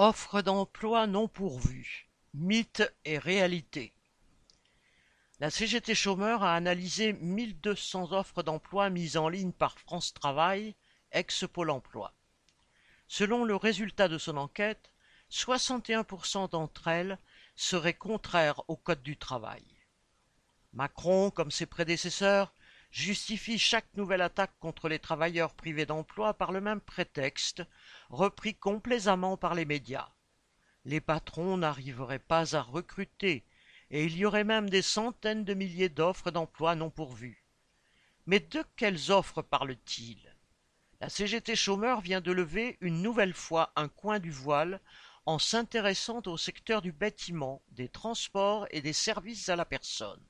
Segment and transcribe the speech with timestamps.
[0.00, 3.92] Offre d'emploi non pourvue, mythe et réalité.
[5.40, 10.14] La CGT Chômeur a analysé mille deux cents offres d'emploi mises en ligne par France
[10.14, 10.76] Travail,
[11.10, 12.14] ex-Pôle emploi.
[13.08, 14.92] Selon le résultat de son enquête,
[15.32, 17.18] 61% d'entre elles
[17.56, 19.64] seraient contraires au code du travail.
[20.74, 22.54] Macron, comme ses prédécesseurs,
[22.90, 27.62] justifie chaque nouvelle attaque contre les travailleurs privés d'emploi par le même prétexte,
[28.10, 30.08] repris complaisamment par les médias.
[30.84, 33.44] Les patrons n'arriveraient pas à recruter,
[33.90, 37.44] et il y aurait même des centaines de milliers d'offres d'emploi non pourvues.
[38.26, 40.34] Mais de quelles offres parle-t-il?
[41.00, 44.80] La CGT chômeur vient de lever une nouvelle fois un coin du voile
[45.26, 50.27] en s'intéressant au secteur du bâtiment, des transports et des services à la personne.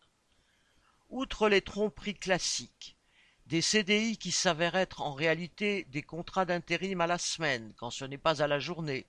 [1.11, 2.99] Outre les tromperies classiques,
[3.47, 8.05] des CDI qui s'avèrent être en réalité des contrats d'intérim à la semaine quand ce
[8.05, 9.07] n'est pas à la journée,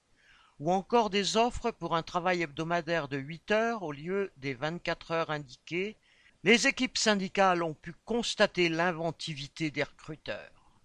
[0.59, 5.11] ou encore des offres pour un travail hebdomadaire de huit heures au lieu des vingt-quatre
[5.11, 5.97] heures indiquées,
[6.45, 10.79] les équipes syndicales ont pu constater l'inventivité des recruteurs.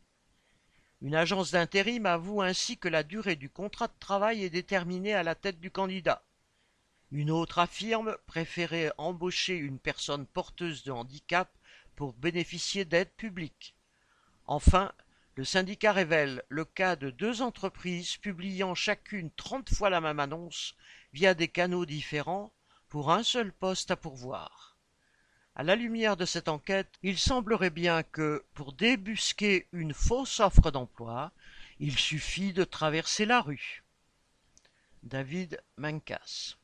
[1.00, 5.22] Une agence d'intérim avoue ainsi que la durée du contrat de travail est déterminée à
[5.22, 6.24] la tête du candidat.
[7.14, 11.48] Une autre affirme préférer embaucher une personne porteuse de handicap
[11.94, 13.76] pour bénéficier d'aides publiques.
[14.46, 14.90] Enfin,
[15.36, 20.74] le syndicat révèle le cas de deux entreprises publiant chacune trente fois la même annonce
[21.12, 22.52] via des canaux différents
[22.88, 24.76] pour un seul poste à pourvoir.
[25.54, 30.72] À la lumière de cette enquête, il semblerait bien que, pour débusquer une fausse offre
[30.72, 31.30] d'emploi,
[31.78, 33.84] il suffit de traverser la rue.
[35.04, 36.56] David Mancas